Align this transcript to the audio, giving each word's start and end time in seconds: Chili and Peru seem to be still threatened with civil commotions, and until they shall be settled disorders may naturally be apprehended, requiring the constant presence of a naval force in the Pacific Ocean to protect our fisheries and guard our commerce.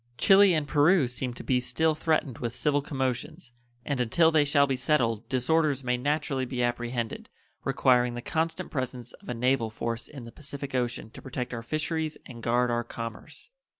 Chili 0.17 0.55
and 0.55 0.67
Peru 0.67 1.07
seem 1.07 1.31
to 1.35 1.43
be 1.43 1.59
still 1.59 1.93
threatened 1.93 2.39
with 2.39 2.55
civil 2.55 2.81
commotions, 2.81 3.51
and 3.85 4.01
until 4.01 4.31
they 4.31 4.45
shall 4.45 4.65
be 4.65 4.75
settled 4.75 5.29
disorders 5.29 5.83
may 5.83 5.95
naturally 5.95 6.43
be 6.43 6.63
apprehended, 6.63 7.29
requiring 7.63 8.15
the 8.15 8.21
constant 8.23 8.71
presence 8.71 9.13
of 9.13 9.29
a 9.29 9.35
naval 9.35 9.69
force 9.69 10.07
in 10.07 10.25
the 10.25 10.31
Pacific 10.31 10.73
Ocean 10.73 11.11
to 11.11 11.21
protect 11.21 11.53
our 11.53 11.61
fisheries 11.61 12.17
and 12.25 12.41
guard 12.41 12.71
our 12.71 12.83
commerce. 12.83 13.51